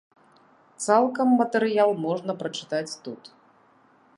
Цалкам 0.85 1.27
матэрыял 1.41 1.91
можна 2.07 2.31
прачытаць 2.43 2.97
тут. 3.09 3.21